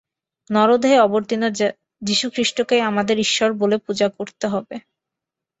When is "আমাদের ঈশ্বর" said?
2.81-3.49